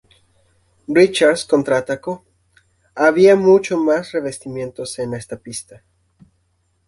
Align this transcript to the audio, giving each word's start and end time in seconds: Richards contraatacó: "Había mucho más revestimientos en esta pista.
Richards 0.87 1.45
contraatacó: 1.45 2.25
"Había 2.95 3.35
mucho 3.35 3.77
más 3.77 4.13
revestimientos 4.13 4.97
en 4.97 5.13
esta 5.13 5.37
pista. 5.37 5.83